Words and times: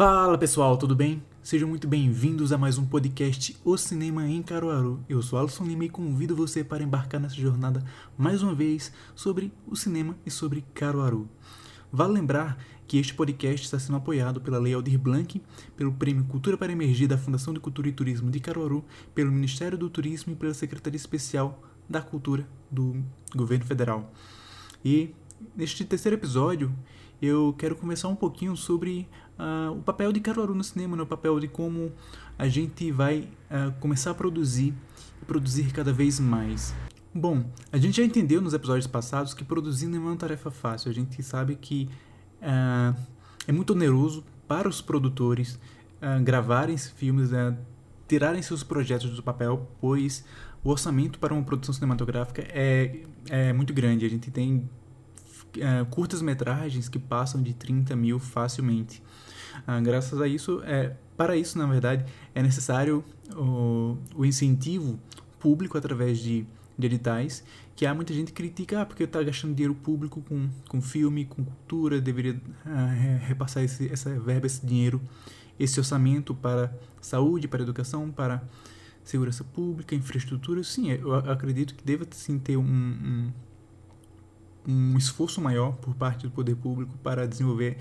Fala 0.00 0.38
pessoal, 0.38 0.78
tudo 0.78 0.96
bem? 0.96 1.22
Sejam 1.42 1.68
muito 1.68 1.86
bem-vindos 1.86 2.54
a 2.54 2.56
mais 2.56 2.78
um 2.78 2.86
podcast 2.86 3.54
O 3.62 3.76
Cinema 3.76 4.26
em 4.26 4.42
Caruaru. 4.42 5.04
Eu 5.06 5.20
sou 5.20 5.38
Alisson 5.38 5.64
Lima 5.64 5.84
e 5.84 5.90
convido 5.90 6.34
você 6.34 6.64
para 6.64 6.82
embarcar 6.82 7.20
nessa 7.20 7.34
jornada 7.34 7.84
mais 8.16 8.42
uma 8.42 8.54
vez 8.54 8.90
sobre 9.14 9.52
o 9.66 9.76
cinema 9.76 10.16
e 10.24 10.30
sobre 10.30 10.64
Caruaru. 10.72 11.28
Vale 11.92 12.14
lembrar 12.14 12.56
que 12.88 12.96
este 12.96 13.12
podcast 13.12 13.66
está 13.66 13.78
sendo 13.78 13.96
apoiado 13.96 14.40
pela 14.40 14.58
Lei 14.58 14.72
Aldir 14.72 14.98
Blanc, 14.98 15.38
pelo 15.76 15.92
Prêmio 15.92 16.24
Cultura 16.24 16.56
para 16.56 16.72
Emergir 16.72 17.06
da 17.06 17.18
Fundação 17.18 17.52
de 17.52 17.60
Cultura 17.60 17.90
e 17.90 17.92
Turismo 17.92 18.30
de 18.30 18.40
Caruaru, 18.40 18.82
pelo 19.14 19.30
Ministério 19.30 19.76
do 19.76 19.90
Turismo 19.90 20.32
e 20.32 20.36
pela 20.36 20.54
Secretaria 20.54 20.96
Especial 20.96 21.62
da 21.86 22.00
Cultura 22.00 22.48
do 22.70 22.96
Governo 23.36 23.66
Federal. 23.66 24.10
E 24.82 25.14
neste 25.54 25.84
terceiro 25.84 26.16
episódio, 26.16 26.74
eu 27.20 27.54
quero 27.58 27.76
conversar 27.76 28.08
um 28.08 28.16
pouquinho 28.16 28.56
sobre 28.56 29.06
uh, 29.40 29.72
o 29.72 29.82
papel 29.82 30.12
de 30.12 30.20
Caruaru 30.20 30.54
no 30.54 30.62
cinema, 30.62 30.96
né? 30.96 31.02
o 31.02 31.06
papel 31.06 31.40
de 31.40 31.48
como 31.48 31.92
a 32.38 32.48
gente 32.48 32.92
vai 32.92 33.28
uh, 33.50 33.72
começar 33.80 34.10
a 34.10 34.14
produzir 34.14 34.74
e 35.20 35.24
produzir 35.24 35.72
cada 35.72 35.92
vez 35.92 36.20
mais. 36.20 36.74
Bom, 37.12 37.44
a 37.72 37.78
gente 37.78 37.96
já 37.96 38.04
entendeu 38.04 38.40
nos 38.40 38.54
episódios 38.54 38.86
passados 38.86 39.34
que 39.34 39.42
produzir 39.42 39.86
não 39.88 39.98
é 39.98 40.10
uma 40.10 40.16
tarefa 40.16 40.50
fácil. 40.50 40.90
A 40.90 40.94
gente 40.94 41.22
sabe 41.22 41.56
que 41.56 41.88
uh, 42.40 42.96
é 43.46 43.52
muito 43.52 43.72
oneroso 43.72 44.24
para 44.46 44.68
os 44.68 44.80
produtores 44.80 45.58
gravarem 46.24 46.78
filmes, 46.78 47.28
tirarem 48.08 48.40
seus 48.40 48.62
projetos 48.62 49.14
do 49.14 49.22
papel, 49.22 49.70
pois 49.82 50.24
o 50.64 50.70
orçamento 50.70 51.18
para 51.18 51.34
uma 51.34 51.42
produção 51.42 51.74
cinematográfica 51.74 52.42
é, 52.48 53.02
é 53.28 53.52
muito 53.52 53.72
grande. 53.74 54.04
A 54.04 54.08
gente 54.08 54.30
tem 54.30 54.68
uh, 55.56 55.86
curtas-metragens 55.90 56.88
que 56.88 56.98
passam 56.98 57.42
de 57.42 57.54
30 57.54 57.96
mil 57.96 58.18
facilmente. 58.18 59.02
Uh, 59.66 59.82
graças 59.82 60.20
a 60.20 60.26
isso, 60.26 60.62
é, 60.64 60.94
para 61.16 61.36
isso, 61.36 61.58
na 61.58 61.66
verdade, 61.66 62.04
é 62.34 62.42
necessário 62.42 63.04
o, 63.34 63.96
o 64.14 64.24
incentivo 64.24 64.98
público 65.38 65.76
através 65.76 66.18
de, 66.18 66.46
de 66.78 66.86
editais, 66.86 67.44
que 67.76 67.86
há 67.86 67.94
muita 67.94 68.12
gente 68.12 68.32
que 68.32 68.42
critica, 68.42 68.82
ah, 68.82 68.86
porque 68.86 69.04
está 69.04 69.22
gastando 69.22 69.54
dinheiro 69.54 69.74
público 69.74 70.22
com, 70.22 70.48
com 70.68 70.80
filme, 70.80 71.24
com 71.24 71.44
cultura, 71.44 72.00
deveria 72.00 72.34
uh, 72.34 73.26
repassar 73.26 73.62
esse, 73.62 73.90
essa 73.92 74.10
verba, 74.18 74.46
esse 74.46 74.64
dinheiro, 74.64 75.00
esse 75.58 75.78
orçamento 75.78 76.34
para 76.34 76.72
saúde, 77.00 77.48
para 77.48 77.62
educação, 77.62 78.10
para 78.10 78.42
segurança 79.02 79.44
pública, 79.44 79.94
infraestrutura. 79.94 80.62
Sim, 80.62 80.90
eu 80.90 81.14
acredito 81.14 81.74
que 81.74 81.84
deva 81.84 82.06
sim 82.10 82.38
ter 82.38 82.56
um, 82.56 82.62
um 82.62 83.32
um 84.66 84.96
esforço 84.96 85.40
maior 85.40 85.72
por 85.76 85.94
parte 85.94 86.26
do 86.26 86.30
poder 86.30 86.56
público 86.56 86.96
para 87.02 87.26
desenvolver 87.26 87.78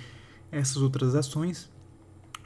essas 0.51 0.77
outras 0.77 1.15
ações. 1.15 1.69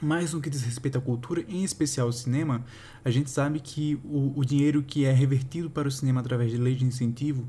Mas 0.00 0.34
no 0.34 0.40
que 0.40 0.50
diz 0.50 0.62
respeito 0.62 0.98
à 0.98 1.00
cultura, 1.00 1.44
em 1.48 1.64
especial 1.64 2.08
ao 2.08 2.12
cinema, 2.12 2.64
a 3.04 3.10
gente 3.10 3.30
sabe 3.30 3.60
que 3.60 3.98
o, 4.04 4.32
o 4.36 4.44
dinheiro 4.44 4.82
que 4.82 5.04
é 5.04 5.12
revertido 5.12 5.70
para 5.70 5.88
o 5.88 5.90
cinema 5.90 6.20
através 6.20 6.50
de 6.50 6.58
leis 6.58 6.78
de 6.78 6.84
incentivo, 6.84 7.48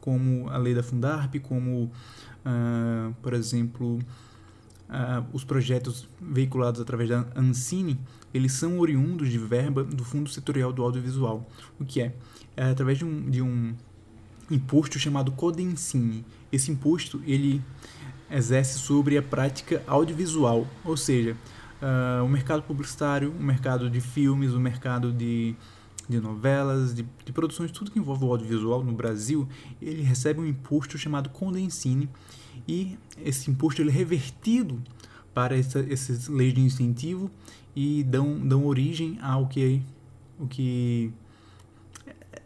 como 0.00 0.48
a 0.50 0.56
lei 0.56 0.74
da 0.74 0.82
Fundarp, 0.82 1.34
como, 1.40 1.84
uh, 1.84 3.14
por 3.22 3.32
exemplo, 3.32 3.98
uh, 4.88 5.26
os 5.32 5.42
projetos 5.42 6.08
veiculados 6.20 6.80
através 6.80 7.08
da 7.08 7.26
Ancine, 7.34 7.98
eles 8.32 8.52
são 8.52 8.78
oriundos 8.78 9.28
de 9.28 9.38
verba 9.38 9.82
do 9.82 10.04
Fundo 10.04 10.28
Setorial 10.30 10.72
do 10.72 10.82
Audiovisual. 10.82 11.48
O 11.80 11.84
que 11.84 12.00
é? 12.00 12.14
é 12.56 12.70
através 12.70 12.98
de 12.98 13.04
um, 13.04 13.30
de 13.30 13.42
um 13.42 13.74
imposto 14.50 14.98
chamado 14.98 15.32
Codencine. 15.32 16.24
Esse 16.52 16.70
imposto 16.70 17.22
ele 17.26 17.62
exerce 18.30 18.78
sobre 18.78 19.16
a 19.16 19.22
prática 19.22 19.82
audiovisual, 19.86 20.66
ou 20.84 20.96
seja, 20.96 21.36
uh, 21.80 22.24
o 22.24 22.28
mercado 22.28 22.62
publicitário, 22.62 23.30
o 23.30 23.42
mercado 23.42 23.88
de 23.88 24.00
filmes, 24.00 24.52
o 24.52 24.60
mercado 24.60 25.12
de, 25.12 25.54
de 26.08 26.20
novelas, 26.20 26.94
de, 26.94 27.06
de 27.24 27.32
produções, 27.32 27.70
tudo 27.70 27.90
que 27.90 27.98
envolve 27.98 28.24
o 28.24 28.30
audiovisual 28.30 28.82
no 28.82 28.92
Brasil, 28.92 29.48
ele 29.80 30.02
recebe 30.02 30.40
um 30.40 30.46
imposto 30.46 30.98
chamado 30.98 31.30
Codencine 31.30 32.08
e 32.66 32.98
esse 33.24 33.50
imposto 33.50 33.80
ele 33.80 33.90
é 33.90 33.92
revertido 33.92 34.82
para 35.32 35.56
essa, 35.56 35.80
essas 35.90 36.28
leis 36.28 36.54
de 36.54 36.60
incentivo 36.60 37.30
e 37.74 38.02
dão, 38.02 38.38
dão 38.38 38.64
origem 38.64 39.18
ao 39.20 39.46
que, 39.46 39.82
o 40.38 40.46
que 40.46 41.12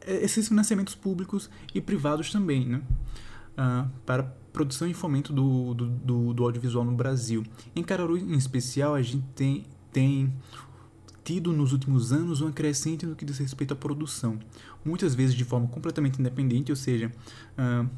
é, 0.06 0.24
esses 0.24 0.48
financiamentos 0.48 0.94
públicos 0.94 1.48
e 1.74 1.80
privados 1.80 2.32
também, 2.32 2.66
né? 2.66 2.82
Uh, 3.56 3.88
para 4.06 4.34
produção 4.52 4.88
e 4.88 4.94
fomento 4.94 5.32
do, 5.32 5.74
do, 5.74 5.86
do, 5.86 6.34
do, 6.34 6.44
audiovisual 6.44 6.84
no 6.84 6.92
Brasil. 6.92 7.44
Em 7.74 7.82
Caruaru, 7.82 8.18
em 8.18 8.34
especial, 8.34 8.94
a 8.94 9.02
gente 9.02 9.24
tem, 9.34 9.64
tem 9.92 10.32
tido 11.24 11.52
nos 11.52 11.72
últimos 11.72 12.12
anos 12.12 12.40
uma 12.40 12.52
crescente 12.52 13.06
no 13.06 13.14
que 13.14 13.24
diz 13.24 13.38
respeito 13.38 13.74
à 13.74 13.76
produção. 13.76 14.38
Muitas 14.84 15.14
vezes 15.14 15.34
de 15.34 15.44
forma 15.44 15.68
completamente 15.68 16.20
independente, 16.20 16.72
ou 16.72 16.76
seja, 16.76 17.12
uh, 17.58 17.88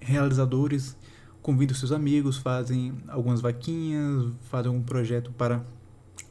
realizadores 0.00 0.96
convidam 1.40 1.76
seus 1.76 1.92
amigos, 1.92 2.38
fazem 2.38 2.94
algumas 3.06 3.40
vaquinhas, 3.40 4.32
fazem 4.50 4.72
um 4.72 4.82
projeto 4.82 5.30
para 5.32 5.64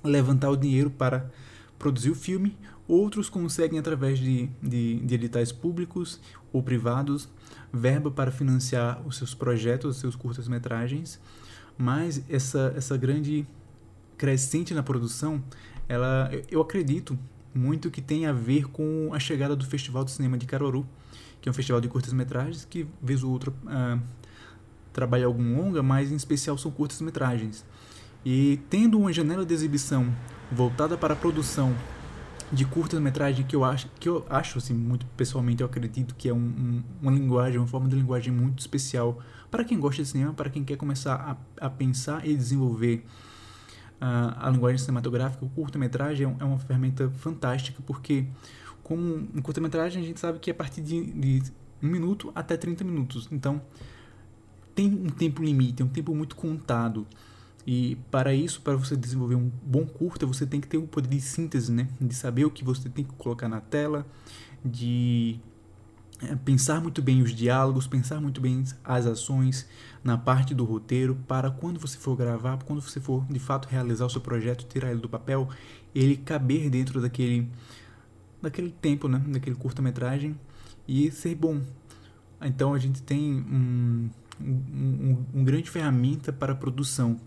levantar 0.04 0.50
o 0.50 0.58
dinheiro 0.58 0.90
para 0.90 1.30
produzir 1.78 2.10
o 2.10 2.16
filme, 2.16 2.58
outros 2.88 3.30
conseguem, 3.30 3.80
através 3.80 4.20
de, 4.20 4.50
de, 4.62 5.00
de 5.00 5.16
editais 5.16 5.52
públicos 5.52 6.20
ou 6.52 6.62
privados, 6.62 7.30
verba 7.72 8.12
para 8.12 8.32
financiar 8.32 9.02
os 9.06 9.18
seus 9.18 9.34
projetos, 9.34 9.96
os 9.96 10.02
seus 10.02 10.16
curtas-metragens, 10.16 11.20
mas 11.78 12.24
essa, 12.30 12.74
essa 12.76 12.98
grande 12.98 13.48
crescente 14.18 14.74
na 14.74 14.84
produção, 14.84 15.44
ela, 15.88 16.30
eu 16.50 16.62
acredito 16.62 17.18
muito 17.54 17.90
que 17.90 18.02
tem 18.02 18.26
a 18.26 18.34
ver 18.34 18.68
com 18.68 19.12
a 19.14 19.20
chegada 19.20 19.56
do 19.56 19.66
Festival 19.66 20.04
do 20.04 20.12
Cinema 20.12 20.38
de 20.38 20.46
Caruaru, 20.46 20.88
que 21.42 21.50
é 21.50 21.52
um 21.52 21.54
festival 21.54 21.82
de 21.82 21.88
curtas-metragens 21.88 22.66
que, 22.66 22.88
vez 23.02 23.24
ou 23.24 23.32
outra, 23.32 23.52
uh, 23.52 24.02
trabalha 24.92 25.26
algum 25.26 25.58
longa, 25.58 25.84
mas 25.84 26.12
em 26.12 26.16
especial 26.16 26.58
são 26.58 26.72
curtas-metragens. 26.72 27.66
E 28.26 28.60
tendo 28.70 28.98
uma 28.98 29.12
janela 29.12 29.46
de 29.46 29.54
exibição 29.54 30.14
voltada 30.52 30.98
para 30.98 31.14
a 31.14 31.18
produção 31.18 31.76
de 32.54 32.66
curtas-metragem 32.66 33.46
que 33.46 33.56
eu 33.56 33.64
acho, 33.66 33.90
que 34.00 34.08
eu 34.08 34.24
acho 34.30 34.60
assim, 34.60 34.76
muito 34.76 35.06
pessoalmente, 35.18 35.62
eu 35.62 35.68
acredito 35.68 36.14
que 36.14 36.30
é 36.30 36.34
um, 36.34 36.38
um, 36.38 36.84
uma 37.02 37.12
linguagem, 37.12 37.58
uma 37.58 37.68
forma 37.68 37.90
de 37.90 37.96
linguagem 37.96 38.32
muito 38.32 38.60
especial 38.60 39.20
para 39.50 39.64
quem 39.64 39.80
gosta 39.80 40.04
de 40.04 40.08
cinema, 40.08 40.34
para 40.34 40.50
quem 40.52 40.64
quer 40.64 40.78
começar 40.78 41.16
a, 41.60 41.66
a 41.66 41.70
pensar 41.70 42.28
e 42.28 42.36
desenvolver 42.36 43.04
uh, 44.00 44.38
a 44.40 44.50
linguagem 44.52 44.78
cinematográfica. 44.78 45.44
O 45.44 45.50
curta-metragem 45.50 46.28
é, 46.28 46.44
é 46.44 46.46
uma 46.46 46.60
ferramenta 46.60 47.10
fantástica 47.10 47.82
porque, 47.88 48.26
como 48.84 49.16
um 49.34 49.42
curta-metragem, 49.42 50.04
a 50.04 50.06
gente 50.06 50.20
sabe 50.20 50.38
que 50.38 50.52
é 50.52 50.54
a 50.54 50.56
partir 50.56 50.82
de, 50.82 51.06
de 51.12 51.52
um 51.82 51.88
minuto 51.88 52.32
até 52.36 52.56
30 52.56 52.84
minutos. 52.84 53.28
Então, 53.32 53.62
tem 54.76 54.94
um 54.94 55.10
tempo 55.10 55.44
limite, 55.44 55.82
é 55.82 55.86
um 55.86 55.90
tempo 55.90 56.14
muito 56.14 56.36
contado. 56.36 57.08
E 57.66 57.98
para 58.12 58.34
isso, 58.34 58.62
para 58.62 58.76
você 58.76 58.96
desenvolver 58.96 59.36
um 59.36 59.50
bom 59.64 59.86
curta, 59.86 60.26
você 60.26 60.46
tem 60.46 60.60
que 60.60 60.68
ter 60.68 60.78
o 60.78 60.86
poder 60.86 61.08
de 61.08 61.22
síntese, 61.22 61.72
né? 61.72 61.88
De 62.00 62.14
saber 62.14 62.46
o 62.46 62.52
que 62.52 62.64
você 62.64 62.90
tem 62.90 63.06
que 63.06 63.14
colocar 63.14 63.48
na 63.48 63.62
tela, 63.62 64.06
de 64.64 65.40
é, 66.22 66.36
pensar 66.36 66.82
muito 66.82 67.02
bem 67.02 67.22
os 67.22 67.34
diálogos, 67.34 67.88
pensar 67.88 68.20
muito 68.20 68.42
bem 68.42 68.64
as 68.84 69.06
ações 69.06 69.66
na 70.04 70.18
parte 70.18 70.54
do 70.54 70.66
roteiro, 70.66 71.16
para 71.26 71.50
quando 71.50 71.80
você 71.80 71.98
for 71.98 72.18
gravar, 72.18 72.58
quando 72.64 72.82
você 72.82 73.00
for 73.00 73.26
de 73.30 73.40
fato 73.40 73.70
realizar 73.70 74.06
o 74.06 74.10
seu 74.10 74.20
projeto, 74.20 74.66
tirar 74.66 74.92
ele 74.92 75.00
do 75.00 75.08
papel, 75.08 75.48
ele 75.96 76.18
caber 76.18 76.70
dentro 76.70 77.02
daquele 77.02 77.50
daquele 78.42 78.72
tempo, 78.72 79.08
né? 79.08 79.20
Daquele 79.26 79.56
curta-metragem 79.56 80.38
e 80.86 81.10
ser 81.12 81.34
bom. 81.36 81.62
Então 82.42 82.74
a 82.74 82.80
gente 82.80 83.02
tem 83.02 83.20
um, 83.20 84.10
um, 84.42 84.52
um, 84.52 85.26
um 85.36 85.44
grande 85.46 85.70
ferramenta 85.70 86.34
para 86.34 86.52
a 86.52 86.56
produção 86.56 87.18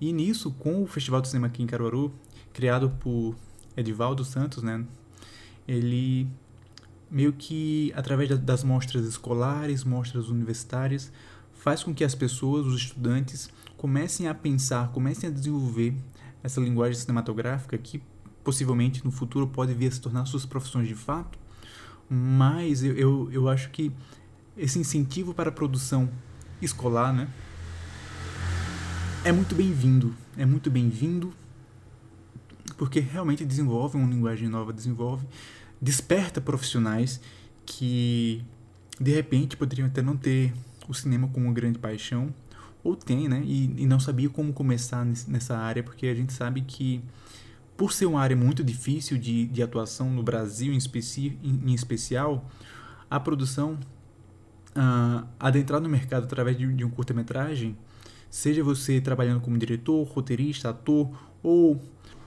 e 0.00 0.12
nisso, 0.12 0.50
com 0.52 0.82
o 0.82 0.86
Festival 0.86 1.20
do 1.20 1.28
Cinema 1.28 1.48
aqui 1.48 1.62
em 1.62 1.66
Caruaru, 1.66 2.12
criado 2.52 2.90
por 3.00 3.36
Edivaldo 3.76 4.24
Santos, 4.24 4.62
né? 4.62 4.84
Ele 5.68 6.26
meio 7.10 7.32
que 7.32 7.92
através 7.94 8.38
das 8.38 8.64
mostras 8.64 9.04
escolares, 9.04 9.84
mostras 9.84 10.28
universitárias, 10.28 11.12
faz 11.52 11.82
com 11.82 11.92
que 11.92 12.04
as 12.04 12.14
pessoas, 12.14 12.66
os 12.66 12.76
estudantes, 12.76 13.50
comecem 13.76 14.28
a 14.28 14.34
pensar, 14.34 14.90
comecem 14.92 15.28
a 15.28 15.32
desenvolver 15.32 15.94
essa 16.42 16.60
linguagem 16.60 16.98
cinematográfica 16.98 17.76
que 17.76 18.00
possivelmente 18.42 19.04
no 19.04 19.10
futuro 19.10 19.46
pode 19.46 19.74
vir 19.74 19.88
a 19.88 19.90
se 19.90 20.00
tornar 20.00 20.24
suas 20.24 20.46
profissões 20.46 20.88
de 20.88 20.94
fato. 20.94 21.38
Mas 22.08 22.82
eu, 22.82 22.96
eu, 22.96 23.32
eu 23.32 23.48
acho 23.48 23.70
que 23.70 23.92
esse 24.56 24.78
incentivo 24.78 25.34
para 25.34 25.50
a 25.50 25.52
produção 25.52 26.08
escolar, 26.60 27.12
né? 27.12 27.28
É 29.24 29.32
muito 29.32 29.54
bem-vindo. 29.54 30.14
É 30.36 30.46
muito 30.46 30.70
bem-vindo 30.70 31.32
porque 32.76 33.00
realmente 33.00 33.44
desenvolve 33.44 33.96
uma 33.96 34.08
linguagem 34.08 34.48
nova, 34.48 34.72
desenvolve, 34.72 35.26
desperta 35.80 36.40
profissionais 36.40 37.20
que 37.66 38.42
de 38.98 39.12
repente 39.12 39.56
poderiam 39.56 39.86
até 39.86 40.00
não 40.00 40.16
ter 40.16 40.54
o 40.88 40.94
cinema 40.94 41.28
como 41.28 41.46
uma 41.46 41.52
grande 41.52 41.78
paixão 41.78 42.34
ou 42.82 42.96
tem, 42.96 43.28
né? 43.28 43.42
E, 43.44 43.82
e 43.82 43.86
não 43.86 44.00
sabia 44.00 44.30
como 44.30 44.52
começar 44.52 45.04
nessa 45.04 45.56
área, 45.58 45.82
porque 45.82 46.06
a 46.06 46.14
gente 46.14 46.32
sabe 46.32 46.62
que 46.62 47.02
por 47.76 47.92
ser 47.92 48.06
uma 48.06 48.20
área 48.20 48.36
muito 48.36 48.64
difícil 48.64 49.18
de, 49.18 49.46
de 49.46 49.62
atuação 49.62 50.10
no 50.10 50.22
Brasil 50.22 50.72
em, 50.72 50.76
especi, 50.76 51.38
em, 51.42 51.70
em 51.70 51.74
especial, 51.74 52.50
a 53.10 53.20
produção 53.20 53.78
uh, 54.70 55.26
adentrar 55.38 55.80
no 55.80 55.88
mercado 55.88 56.24
através 56.24 56.56
de, 56.56 56.72
de 56.72 56.84
um 56.84 56.90
curta-metragem, 56.90 57.76
seja 58.30 58.62
você 58.62 59.00
trabalhando 59.00 59.40
como 59.40 59.58
diretor, 59.58 60.02
roteirista, 60.04 60.70
ator 60.70 61.10
ou 61.42 61.80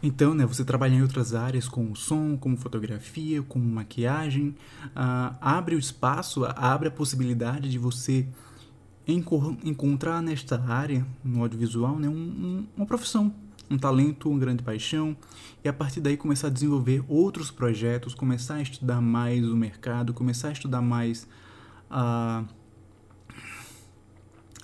então, 0.05 0.33
né, 0.33 0.45
você 0.45 0.65
trabalhar 0.65 0.97
em 0.97 1.01
outras 1.01 1.33
áreas 1.33 1.65
como 1.65 1.95
som, 1.95 2.35
como 2.35 2.57
fotografia, 2.57 3.41
como 3.41 3.63
maquiagem, 3.63 4.49
uh, 4.87 5.33
abre 5.39 5.75
o 5.75 5.79
espaço, 5.79 6.43
abre 6.43 6.89
a 6.89 6.91
possibilidade 6.91 7.69
de 7.69 7.77
você 7.77 8.27
encontrar 9.07 10.21
nesta 10.21 10.61
área, 10.61 11.05
no 11.23 11.41
audiovisual, 11.41 11.97
né, 11.97 12.09
um, 12.09 12.11
um, 12.11 12.67
uma 12.75 12.85
profissão, 12.85 13.33
um 13.71 13.77
talento, 13.77 14.29
uma 14.29 14.39
grande 14.39 14.61
paixão, 14.61 15.15
e 15.63 15.69
a 15.69 15.73
partir 15.73 16.01
daí 16.01 16.17
começar 16.17 16.47
a 16.47 16.49
desenvolver 16.49 17.01
outros 17.07 17.49
projetos, 17.49 18.13
começar 18.13 18.55
a 18.55 18.61
estudar 18.61 18.99
mais 18.99 19.47
o 19.47 19.55
mercado, 19.55 20.13
começar 20.13 20.49
a 20.49 20.51
estudar 20.51 20.81
mais 20.81 21.25
a, 21.89 22.43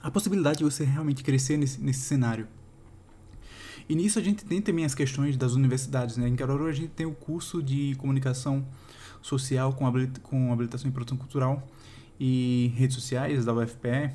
a 0.01 0.09
possibilidade 0.09 0.59
de 0.59 0.63
você 0.63 0.83
realmente 0.83 1.23
crescer 1.23 1.57
nesse, 1.57 1.81
nesse 1.81 2.01
cenário. 2.01 2.47
E 3.87 3.95
nisso 3.95 4.19
a 4.19 4.21
gente 4.21 4.45
tem 4.45 4.61
também 4.61 4.85
as 4.85 4.93
questões 4.93 5.35
das 5.35 5.53
universidades. 5.53 6.15
Né? 6.15 6.27
Em 6.27 6.35
Caruaru 6.35 6.67
a 6.67 6.71
gente 6.71 6.89
tem 6.89 7.05
o 7.05 7.13
curso 7.13 7.61
de 7.61 7.95
comunicação 7.95 8.65
social 9.21 9.73
com, 9.73 9.91
com 10.21 10.53
habilitação 10.53 10.87
em 10.87 10.93
produção 10.93 11.17
cultural 11.17 11.67
e 12.19 12.71
redes 12.75 12.95
sociais 12.95 13.45
da 13.45 13.53
UFPE. 13.53 14.13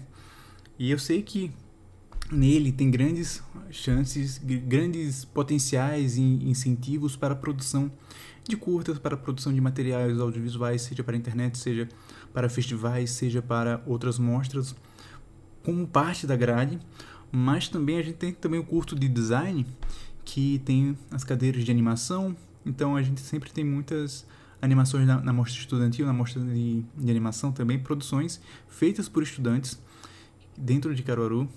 E 0.78 0.90
eu 0.90 0.98
sei 0.98 1.22
que 1.22 1.50
nele 2.30 2.72
tem 2.72 2.90
grandes 2.90 3.42
chances, 3.70 4.38
grandes 4.38 5.24
potenciais 5.24 6.16
e 6.16 6.22
incentivos 6.22 7.16
para 7.16 7.34
a 7.34 7.36
produção 7.36 7.90
de 8.46 8.56
curtas, 8.56 8.98
para 8.98 9.14
a 9.14 9.18
produção 9.18 9.52
de 9.52 9.60
materiais 9.60 10.18
audiovisuais, 10.20 10.82
seja 10.82 11.02
para 11.02 11.14
a 11.14 11.18
internet, 11.18 11.58
seja 11.58 11.88
para 12.32 12.48
festivais, 12.48 13.10
seja 13.10 13.40
para 13.40 13.82
outras 13.86 14.18
mostras, 14.18 14.74
como 15.64 15.86
parte 15.86 16.26
da 16.26 16.36
grade. 16.36 16.78
Mas 17.32 17.66
também 17.66 17.98
a 17.98 18.02
gente 18.02 18.16
tem 18.16 18.32
também 18.32 18.60
o 18.60 18.64
curso 18.64 18.94
de 18.94 19.08
design, 19.08 19.66
que 20.24 20.60
tem 20.64 20.96
as 21.10 21.24
cadeiras 21.24 21.64
de 21.64 21.70
animação. 21.70 22.36
Então 22.64 22.96
a 22.96 23.02
gente 23.02 23.20
sempre 23.20 23.50
tem 23.50 23.64
muitas 23.64 24.24
animações 24.62 25.06
na, 25.06 25.20
na 25.20 25.32
mostra 25.32 25.58
estudantil, 25.58 26.06
na 26.06 26.12
mostra 26.12 26.40
de, 26.42 26.82
de 26.96 27.10
animação 27.10 27.52
também, 27.52 27.78
produções 27.78 28.40
feitas 28.68 29.08
por 29.08 29.22
estudantes 29.22 29.78
dentro 30.56 30.94
de 30.94 31.02
Caruaru 31.02 31.48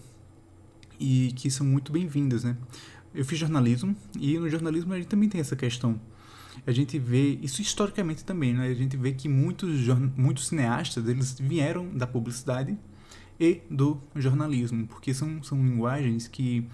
e 1.00 1.32
que 1.36 1.50
são 1.50 1.66
muito 1.66 1.92
bem-vindas, 1.92 2.44
né? 2.44 2.58
Eu 3.14 3.24
fiz 3.24 3.40
jornalismo 3.40 3.96
e 4.20 4.38
no 4.38 4.50
jornalismo 4.50 4.94
a 4.94 4.98
gente 4.98 5.08
também 5.08 5.30
tem 5.30 5.40
essa 5.40 5.56
questão. 5.56 6.00
A 6.66 6.72
gente 6.72 6.98
vê 6.98 7.40
isso 7.42 7.62
historicamente 7.62 8.26
também, 8.26 8.54
né? 8.54 8.68
A 8.68 8.74
gente 8.74 8.98
vê 8.98 9.12
que 9.12 9.30
muitos 9.30 9.88
muitos 10.16 10.48
cineastas 10.48 11.08
eles 11.08 11.40
vieram 11.40 11.88
da 11.90 12.06
publicidade 12.06 12.78
e 13.40 13.62
do 13.70 14.02
jornalismo, 14.16 14.88
porque 14.88 15.14
são 15.14 15.42
são 15.44 15.64
linguagens 15.64 16.28
que 16.28 16.68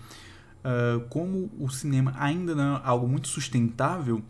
uh, 0.63 1.01
como 1.09 1.49
o 1.59 1.69
cinema 1.69 2.13
ainda 2.17 2.55
não 2.55 2.77
é 2.77 2.81
algo 2.83 3.07
muito 3.07 3.27
sustentável, 3.27 4.21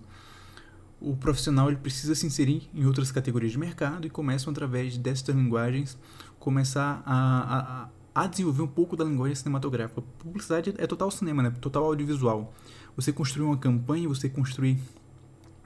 o 1.00 1.16
profissional 1.16 1.68
ele 1.68 1.78
precisa 1.78 2.16
se 2.16 2.26
inserir 2.26 2.70
em 2.74 2.86
outras 2.86 3.12
categorias 3.12 3.52
de 3.52 3.60
mercado 3.60 4.08
e 4.08 4.10
começam 4.10 4.52
através 4.52 4.98
dessas 4.98 5.36
linguagens 5.36 5.98
começar 6.40 7.04
a, 7.06 7.84
a 7.84 7.90
a 8.16 8.28
desenvolver 8.28 8.62
um 8.62 8.68
pouco 8.68 8.96
da 8.96 9.04
linguagem 9.04 9.36
cinematográfica. 9.36 10.02
Publicidade 10.20 10.74
é 10.78 10.86
total 10.86 11.10
cinema, 11.10 11.42
né? 11.42 11.52
Total 11.60 11.84
audiovisual. 11.84 12.54
Você 12.96 13.12
construir 13.12 13.46
uma 13.46 13.58
campanha, 13.58 14.08
você 14.08 14.30
construir 14.30 14.78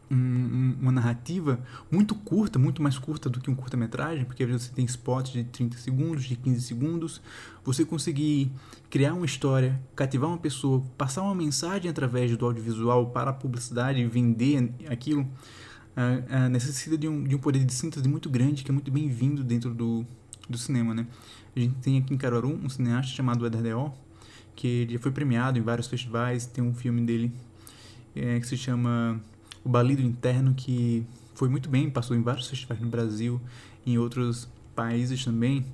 um, 0.10 0.16
um, 0.16 0.78
uma 0.82 0.92
narrativa 0.92 1.60
muito 1.92 2.16
curta, 2.16 2.58
muito 2.58 2.82
mais 2.82 2.98
curta 2.98 3.30
do 3.30 3.40
que 3.40 3.50
um 3.50 3.56
curta-metragem, 3.56 4.26
porque 4.26 4.46
você 4.46 4.72
tem 4.72 4.86
spots 4.86 5.32
de 5.32 5.44
30 5.44 5.78
segundos, 5.78 6.24
de 6.24 6.36
15 6.36 6.62
segundos. 6.62 7.22
Você 7.64 7.84
conseguir 7.84 8.52
criar 8.90 9.14
uma 9.14 9.26
história, 9.26 9.80
cativar 9.96 10.30
uma 10.30 10.38
pessoa, 10.38 10.84
passar 10.98 11.22
uma 11.24 11.36
mensagem 11.36 11.90
através 11.90 12.36
do 12.36 12.46
audiovisual 12.46 13.08
para 13.08 13.32
a 13.32 13.34
publicidade 13.34 14.00
e 14.00 14.06
vender 14.06 14.74
aquilo, 14.90 15.22
uh, 15.22 16.46
uh, 16.46 16.50
necessita 16.50 16.98
de 16.98 17.08
um, 17.08 17.24
de 17.24 17.36
um 17.36 17.40
poder 17.40 17.64
de 17.64 17.74
síntese 17.74 18.08
muito 18.08 18.30
grande, 18.30 18.64
que 18.64 18.72
é 18.72 18.74
muito 18.74 18.92
bem-vindo 18.92 19.44
dentro 19.44 19.74
do, 19.74 20.06
do 20.50 20.58
cinema, 20.58 20.94
né? 20.94 21.06
A 21.56 21.60
gente 21.60 21.76
tem 21.76 21.98
aqui 21.98 22.14
em 22.14 22.18
Caruaru 22.18 22.54
um 22.64 22.70
cineasta 22.70 23.12
chamado 23.12 23.46
Eder 23.46 23.62
Deol, 23.62 23.98
que 24.56 24.88
já 24.90 25.00
foi 25.00 25.12
premiado 25.12 25.60
em 25.60 25.62
vários 25.62 25.88
festivais, 25.88 26.46
tem 26.46 26.64
um 26.64 26.74
filme 26.74 27.02
dele 27.02 27.32
é, 28.16 28.40
que 28.40 28.48
se 28.48 28.58
chama 28.58 29.22
O 29.68 29.70
Balido 29.70 30.02
Interno, 30.02 30.54
que 30.54 31.06
foi 31.36 31.50
muito 31.50 31.70
bem, 31.70 31.90
passou 31.90 32.16
em 32.16 32.22
vários 32.22 32.48
festivais 32.48 32.80
no 32.80 32.88
Brasil, 32.88 33.42
em 33.86 33.98
outros 33.98 34.48
países 34.74 35.26
também. 35.26 35.66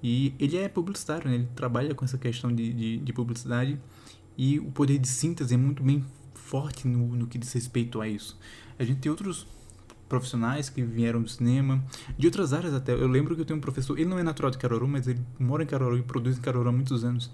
E 0.00 0.32
ele 0.38 0.56
é 0.56 0.68
publicitário, 0.68 1.28
né? 1.28 1.34
ele 1.34 1.48
trabalha 1.56 1.92
com 1.92 2.04
essa 2.04 2.16
questão 2.16 2.54
de, 2.54 2.72
de, 2.72 2.96
de, 2.98 3.12
publicidade 3.12 3.80
e 4.38 4.60
o 4.60 4.70
poder 4.70 4.98
de 4.98 5.08
síntese 5.08 5.54
é 5.54 5.56
muito 5.56 5.82
bem 5.82 6.04
forte 6.34 6.86
no, 6.86 7.16
no 7.16 7.26
que 7.26 7.36
diz 7.36 7.52
respeito 7.52 8.00
a 8.00 8.06
isso. 8.06 8.38
A 8.78 8.84
gente 8.84 9.00
tem 9.00 9.10
outros 9.10 9.44
profissionais 10.08 10.70
que 10.70 10.80
vieram 10.80 11.20
do 11.20 11.28
cinema, 11.28 11.84
de 12.16 12.28
outras 12.28 12.52
áreas 12.52 12.74
até. 12.74 12.92
Eu 12.92 13.08
lembro 13.08 13.34
que 13.34 13.40
eu 13.40 13.44
tenho 13.44 13.58
um 13.58 13.60
professor, 13.60 13.98
ele 13.98 14.08
não 14.08 14.20
é 14.20 14.22
natural 14.22 14.52
de 14.52 14.58
Caruaru, 14.58 14.86
mas 14.86 15.08
ele 15.08 15.20
mora 15.36 15.64
em 15.64 15.66
Caruaru 15.66 15.98
e 15.98 16.02
produz 16.02 16.38
em 16.38 16.40
Caruaru 16.40 16.68
há 16.68 16.72
muitos 16.72 17.02
anos, 17.02 17.28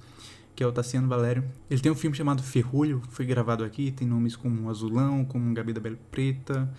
que 0.55 0.63
é 0.63 0.67
o 0.67 0.73
Tassiano 0.73 1.09
Valério. 1.09 1.45
Ele 1.71 1.81
tem 1.81 1.91
um 1.91 1.95
filme 1.95 2.17
chamado 2.17 2.43
Ferrolho, 2.43 3.03
foi 3.11 3.25
gravado 3.25 3.65
aqui, 3.65 3.91
tem 3.91 4.07
nomes 4.07 4.37
como 4.37 4.69
Azulão, 4.69 5.25
como 5.25 5.53
Gabi 5.55 5.73
da 5.73 5.81
Bela 5.81 5.99
Preta, 6.11 6.73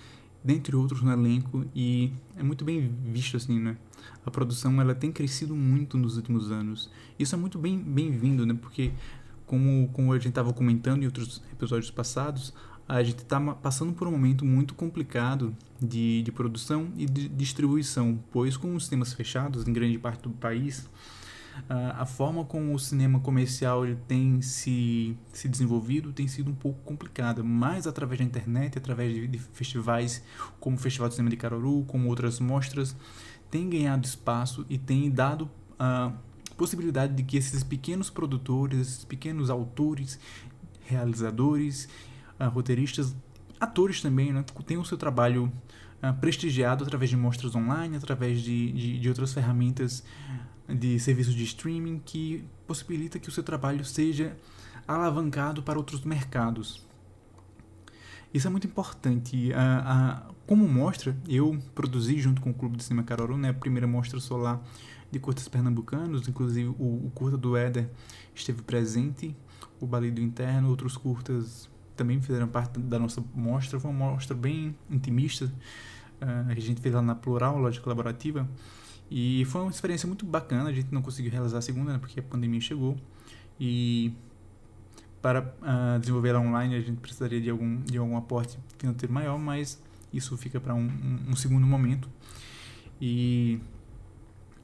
dentre 0.43 0.75
outros 0.75 1.01
no 1.01 1.11
elenco, 1.11 1.65
e 1.73 2.11
é 2.35 2.43
muito 2.43 2.65
bem 2.65 2.93
visto 3.05 3.37
assim, 3.37 3.59
né? 3.59 3.77
A 4.25 4.31
produção 4.31 4.79
ela 4.81 4.93
tem 4.93 5.11
crescido 5.11 5.55
muito 5.55 5.97
nos 5.97 6.17
últimos 6.17 6.51
anos. 6.51 6.89
Isso 7.17 7.33
é 7.33 7.37
muito 7.37 7.57
bem 7.57 7.79
bem-vindo, 7.79 8.45
né? 8.45 8.53
Porque 8.53 8.91
como, 9.45 9.89
como 9.93 10.11
a 10.11 10.17
gente 10.17 10.29
estava 10.29 10.51
comentando 10.51 11.03
em 11.03 11.05
outros 11.05 11.41
episódios 11.51 11.89
passados, 11.89 12.53
a 12.87 13.01
gente 13.01 13.19
está 13.19 13.39
passando 13.39 13.93
por 13.93 14.07
um 14.07 14.11
momento 14.11 14.43
muito 14.43 14.73
complicado 14.73 15.55
de, 15.81 16.21
de 16.21 16.31
produção 16.31 16.91
e 16.97 17.05
de 17.05 17.29
distribuição, 17.29 18.19
pois 18.31 18.57
com 18.57 18.75
os 18.75 18.87
cinemas 18.87 19.13
fechados 19.13 19.67
em 19.67 19.71
grande 19.71 19.97
parte 19.97 20.23
do 20.23 20.31
país, 20.31 20.89
a 21.69 22.05
forma 22.05 22.44
como 22.44 22.73
o 22.73 22.79
cinema 22.79 23.19
comercial 23.19 23.85
ele 23.85 23.97
tem 24.07 24.41
se, 24.41 25.17
se 25.31 25.47
desenvolvido 25.47 26.11
tem 26.11 26.27
sido 26.27 26.51
um 26.51 26.55
pouco 26.55 26.79
complicada, 26.83 27.44
mas 27.44 27.87
através 27.87 28.19
da 28.19 28.25
internet, 28.25 28.78
através 28.78 29.13
de, 29.13 29.28
de 29.28 29.37
festivais 29.39 30.23
como 30.59 30.75
o 30.75 30.80
Festival 30.80 31.09
de 31.09 31.16
Cinema 31.16 31.30
de 31.30 31.37
Caruaru, 31.37 31.85
como 31.87 32.09
outras 32.09 32.39
mostras, 32.39 32.95
tem 33.49 33.69
ganhado 33.69 34.06
espaço 34.06 34.66
e 34.69 34.78
tem 34.78 35.09
dado 35.11 35.49
a 35.78 36.11
possibilidade 36.57 37.13
de 37.13 37.23
que 37.23 37.37
esses 37.37 37.63
pequenos 37.63 38.09
produtores, 38.09 38.80
esses 38.80 39.06
pequenos 39.06 39.49
autores, 39.49 40.19
realizadores 40.85 41.87
uh, 42.39 42.49
roteiristas, 42.49 43.16
atores 43.59 44.01
também, 44.01 44.33
né, 44.33 44.44
têm 44.66 44.78
o 44.78 44.85
seu 44.85 44.97
trabalho 44.97 45.51
uh, 46.04 46.14
prestigiado 46.19 46.83
através 46.83 47.10
de 47.10 47.18
mostras 47.18 47.56
online, 47.56 47.95
através 47.95 48.42
de, 48.42 48.72
de, 48.72 49.00
de, 49.00 49.10
outras 49.10 49.33
ferramentas 49.33 50.04
de 50.68 51.00
serviços 51.00 51.33
de 51.33 51.44
streaming 51.44 52.02
que 52.04 52.44
possibilita 52.68 53.19
que 53.19 53.30
o 53.30 53.31
seu 53.31 53.44
trabalho 53.44 53.83
seja 53.86 54.36
alavancado 54.88 55.64
para 55.64 55.78
outros 55.78 56.04
mercados. 56.04 56.86
Isso 58.33 58.48
é 58.48 58.50
muito 58.50 58.68
importante. 58.68 59.52
Uh, 59.52 60.33
como 60.45 60.68
mostra, 60.68 61.16
eu 61.28 61.57
produzi 61.74 62.19
junto 62.19 62.42
com 62.42 62.50
o 62.50 62.54
Clube 62.54 62.78
de 62.78 62.83
Cinema 62.83 63.04
Caruaru, 63.04 63.38
né, 63.38 63.50
a 63.50 63.54
primeira 63.54 63.88
mostra 63.88 64.19
solar 64.19 64.62
de 65.12 65.19
curtas 65.19 65.48
pernambucanos, 65.48 66.28
inclusive 66.28 66.69
o, 66.69 67.06
o 67.06 67.12
curta 67.14 67.38
do 67.38 67.56
Éder 67.56 67.88
esteve 68.33 68.64
presente, 68.64 69.36
o 69.80 69.86
Balido 69.86 70.19
Interno, 70.19 70.69
outros 70.69 70.98
curtas 70.98 71.69
também 71.95 72.19
fizeram 72.19 72.48
parte 72.48 72.80
da 72.80 72.98
nossa 72.98 73.24
mostra. 73.33 73.80
Foi 73.80 73.92
uma 73.92 74.12
mostra 74.12 74.36
bem 74.36 74.76
intimista, 74.90 75.52
a 76.47 76.59
gente 76.59 76.81
fez 76.81 76.94
lá 76.94 77.01
na 77.01 77.15
Plural, 77.15 77.57
loja 77.57 77.80
colaborativa. 77.81 78.47
E 79.09 79.45
foi 79.45 79.61
uma 79.61 79.71
experiência 79.71 80.07
muito 80.07 80.25
bacana. 80.25 80.69
A 80.69 80.73
gente 80.73 80.92
não 80.92 81.01
conseguiu 81.01 81.31
realizar 81.31 81.59
a 81.59 81.61
segunda, 81.61 81.94
né, 81.94 81.99
porque 81.99 82.19
a 82.19 82.23
pandemia 82.23 82.59
chegou. 82.61 82.97
E 83.59 84.13
para 85.21 85.42
uh, 85.42 85.99
desenvolver 85.99 86.30
ela 86.30 86.39
online, 86.39 86.75
a 86.75 86.81
gente 86.81 86.99
precisaria 86.99 87.39
de 87.39 87.49
algum, 87.49 87.81
de 87.81 87.97
algum 87.97 88.18
aporte 88.18 88.57
financeiro 88.77 89.13
maior, 89.13 89.37
mas 89.37 89.81
isso 90.11 90.35
fica 90.37 90.59
para 90.59 90.73
um, 90.73 90.85
um, 90.85 91.31
um 91.31 91.35
segundo 91.35 91.65
momento. 91.65 92.09
E, 92.99 93.59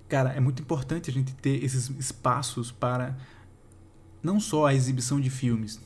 cara, 0.07 0.31
é 0.31 0.39
muito 0.39 0.61
importante 0.61 1.09
a 1.09 1.13
gente 1.13 1.33
ter 1.35 1.63
esses 1.63 1.89
espaços 1.91 2.71
para 2.71 3.17
não 4.21 4.39
só 4.39 4.65
a 4.65 4.73
exibição 4.73 5.19
de 5.19 5.29
filmes, 5.29 5.79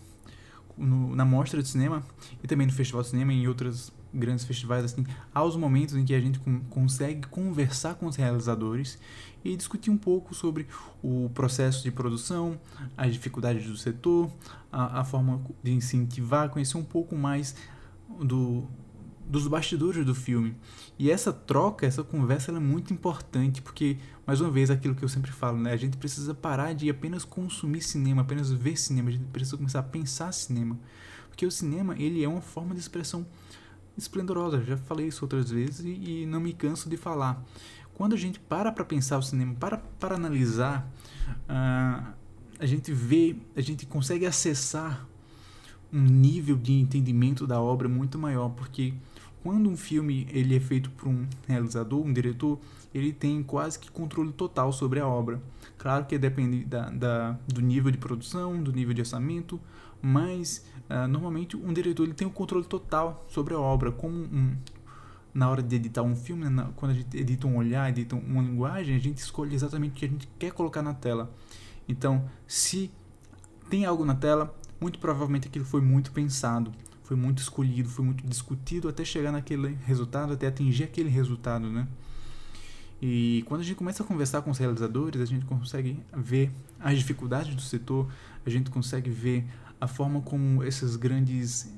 no, 0.77 1.15
na 1.15 1.23
mostra 1.23 1.61
de 1.61 1.69
cinema 1.69 2.03
e 2.43 2.47
também 2.47 2.65
no 2.65 2.73
festival 2.73 3.03
de 3.03 3.09
cinema 3.09 3.31
e 3.31 3.43
em 3.43 3.47
outras 3.47 3.91
grandes 4.13 4.45
festivais 4.45 4.85
assim, 4.85 5.05
há 5.33 5.43
os 5.43 5.55
momentos 5.55 5.95
em 5.95 6.05
que 6.05 6.13
a 6.13 6.19
gente 6.19 6.39
consegue 6.69 7.27
conversar 7.27 7.95
com 7.95 8.05
os 8.05 8.15
realizadores 8.15 8.97
e 9.43 9.55
discutir 9.57 9.89
um 9.89 9.97
pouco 9.97 10.33
sobre 10.33 10.67
o 11.01 11.29
processo 11.33 11.83
de 11.83 11.91
produção, 11.91 12.59
as 12.95 13.13
dificuldades 13.13 13.65
do 13.67 13.75
setor, 13.75 14.31
a, 14.71 15.01
a 15.01 15.03
forma 15.03 15.41
de 15.61 15.71
incentivar, 15.71 16.49
conhecer 16.49 16.77
um 16.77 16.83
pouco 16.83 17.15
mais 17.15 17.55
do, 18.21 18.65
dos 19.25 19.47
bastidores 19.47 20.05
do 20.05 20.15
filme. 20.15 20.55
E 20.97 21.11
essa 21.11 21.33
troca, 21.33 21.85
essa 21.85 22.03
conversa 22.03 22.51
é 22.51 22.59
muito 22.59 22.93
importante, 22.93 23.61
porque, 23.61 23.97
mais 24.25 24.39
uma 24.39 24.49
vez, 24.49 24.69
aquilo 24.69 24.95
que 24.95 25.03
eu 25.03 25.09
sempre 25.09 25.31
falo, 25.31 25.57
né? 25.57 25.71
A 25.71 25.77
gente 25.77 25.97
precisa 25.97 26.33
parar 26.33 26.73
de 26.73 26.89
apenas 26.89 27.25
consumir 27.25 27.81
cinema, 27.81 28.21
apenas 28.21 28.51
ver 28.51 28.77
cinema, 28.77 29.09
a 29.09 29.11
gente 29.11 29.25
precisa 29.25 29.57
começar 29.57 29.79
a 29.79 29.83
pensar 29.83 30.31
cinema. 30.31 30.77
Porque 31.29 31.45
o 31.45 31.51
cinema, 31.51 31.95
ele 31.97 32.23
é 32.23 32.29
uma 32.29 32.41
forma 32.41 32.75
de 32.75 32.79
expressão 32.79 33.25
esplendorosa, 33.97 34.63
já 34.63 34.77
falei 34.77 35.07
isso 35.07 35.23
outras 35.23 35.51
vezes 35.51 35.85
e, 35.85 36.21
e 36.21 36.25
não 36.25 36.39
me 36.39 36.53
canso 36.53 36.89
de 36.89 36.97
falar. 36.97 37.43
Quando 37.93 38.13
a 38.13 38.17
gente 38.17 38.39
para 38.39 38.71
para 38.71 38.83
pensar 38.83 39.17
o 39.17 39.21
cinema, 39.21 39.55
para 39.55 39.77
para 39.77 40.15
analisar, 40.15 40.89
uh, 41.49 42.13
a 42.59 42.65
gente 42.65 42.91
vê, 42.91 43.35
a 43.55 43.61
gente 43.61 43.85
consegue 43.85 44.25
acessar 44.25 45.07
um 45.91 46.01
nível 46.01 46.57
de 46.57 46.73
entendimento 46.73 47.45
da 47.45 47.61
obra 47.61 47.87
muito 47.87 48.17
maior, 48.17 48.49
porque 48.49 48.93
quando 49.43 49.69
um 49.69 49.77
filme 49.77 50.27
ele 50.31 50.55
é 50.55 50.59
feito 50.59 50.89
por 50.91 51.07
um 51.07 51.27
realizador, 51.47 52.01
um 52.03 52.11
diretor, 52.11 52.59
ele 52.93 53.11
tem 53.11 53.41
quase 53.41 53.79
que 53.79 53.89
controle 53.89 54.31
total 54.31 54.71
sobre 54.71 54.99
a 54.99 55.07
obra. 55.07 55.41
Claro 55.77 56.05
que 56.05 56.17
depende 56.17 56.63
da, 56.63 56.89
da 56.89 57.31
do 57.47 57.61
nível 57.61 57.91
de 57.91 57.97
produção, 57.97 58.61
do 58.61 58.71
nível 58.71 58.93
de 58.93 59.01
orçamento, 59.01 59.59
mas 60.01 60.65
uh, 60.89 61.07
normalmente 61.07 61.57
um 61.57 61.73
diretor 61.73 62.03
ele 62.03 62.13
tem 62.13 62.27
o 62.27 62.31
controle 62.31 62.65
total 62.65 63.25
sobre 63.27 63.53
a 63.53 63.59
obra, 63.59 63.91
como 63.91 64.15
um, 64.15 64.55
na 65.33 65.49
hora 65.49 65.63
de 65.63 65.75
editar 65.75 66.03
um 66.03 66.15
filme, 66.15 66.47
na, 66.49 66.65
quando 66.75 66.91
a 66.91 66.93
gente 66.93 67.17
edita 67.17 67.47
um 67.47 67.57
olhar, 67.57 67.89
edita 67.89 68.15
uma 68.15 68.41
linguagem, 68.41 68.95
a 68.95 68.99
gente 68.99 69.17
escolhe 69.17 69.55
exatamente 69.55 69.91
o 69.91 69.95
que 69.95 70.05
a 70.05 70.09
gente 70.09 70.27
quer 70.37 70.51
colocar 70.51 70.83
na 70.83 70.93
tela. 70.93 71.33
Então, 71.87 72.29
se 72.47 72.91
tem 73.69 73.85
algo 73.85 74.05
na 74.05 74.13
tela, 74.13 74.55
muito 74.79 74.99
provavelmente 74.99 75.47
aquilo 75.47 75.65
foi 75.65 75.81
muito 75.81 76.11
pensado, 76.11 76.71
foi 77.03 77.17
muito 77.17 77.39
escolhido, 77.39 77.89
foi 77.89 78.05
muito 78.05 78.25
discutido 78.25 78.87
até 78.87 79.03
chegar 79.03 79.31
naquele 79.31 79.77
resultado, 79.85 80.33
até 80.33 80.47
atingir 80.47 80.83
aquele 80.83 81.09
resultado, 81.09 81.69
né? 81.69 81.87
E 83.05 83.43
quando 83.47 83.59
a 83.59 83.63
gente 83.65 83.75
começa 83.75 84.01
a 84.01 84.05
conversar 84.05 84.41
com 84.43 84.49
os 84.49 84.57
realizadores, 84.57 85.21
a 85.21 85.25
gente 85.25 85.43
consegue 85.43 86.01
ver 86.15 86.49
as 86.79 86.97
dificuldades 86.97 87.53
do 87.53 87.61
setor, 87.61 88.09
a 88.45 88.49
gente 88.49 88.71
consegue 88.71 89.09
ver 89.09 89.43
a 89.81 89.89
forma 89.89 90.21
como 90.21 90.63
esses 90.63 90.95
grandes 90.95 91.69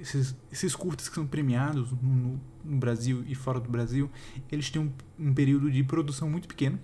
esses, 0.00 0.34
esses 0.50 0.74
curtas 0.74 1.08
que 1.08 1.14
são 1.14 1.24
premiados 1.24 1.92
no, 2.02 2.40
no, 2.64 2.76
Brasil 2.80 3.22
e 3.28 3.34
fora 3.36 3.60
do 3.60 3.70
Brasil, 3.70 4.10
eles 4.50 4.68
têm 4.70 4.82
um, 4.82 4.90
um 5.16 5.32
período 5.32 5.70
de 5.70 5.84
produção 5.84 6.28
muito 6.28 6.48
pequeno. 6.48 6.80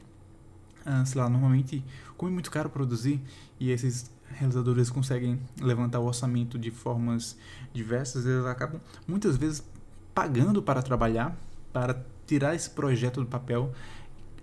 Ah, 0.84 1.04
sei 1.04 1.20
lá, 1.20 1.28
normalmente, 1.28 1.84
como 2.16 2.30
é 2.30 2.32
muito 2.32 2.52
caro 2.52 2.70
produzir, 2.70 3.20
e 3.58 3.72
esses 3.72 4.12
realizadores 4.30 4.90
conseguem 4.90 5.40
levantar 5.60 5.98
o 5.98 6.04
orçamento 6.04 6.56
de 6.56 6.70
formas 6.70 7.36
diversas, 7.74 8.26
eles 8.26 8.44
acabam 8.44 8.80
muitas 9.08 9.36
vezes 9.36 9.64
pagando 10.14 10.62
para 10.62 10.80
trabalhar, 10.82 11.36
para 11.72 12.06
tirar 12.26 12.54
esse 12.54 12.70
projeto 12.70 13.20
do 13.20 13.26
papel 13.26 13.72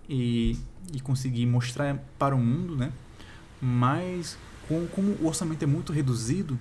e, 0.07 0.57
e 0.93 0.99
conseguir 0.99 1.45
mostrar 1.45 1.97
para 2.17 2.35
o 2.35 2.39
mundo, 2.39 2.75
né? 2.75 2.91
Mas 3.61 4.37
com, 4.67 4.87
como 4.87 5.11
o 5.13 5.27
orçamento 5.27 5.63
é 5.63 5.67
muito 5.67 5.93
reduzido, 5.93 6.57